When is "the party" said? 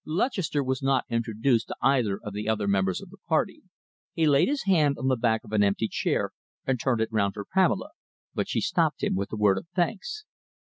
3.11-3.61